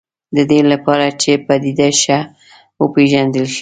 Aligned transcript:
د 0.35 0.37
دې 0.49 0.59
لپاره 0.71 1.05
چې 1.21 1.31
پدیده 1.45 1.89
ښه 2.01 2.19
وپېژندل 2.81 3.45
شي. 3.53 3.59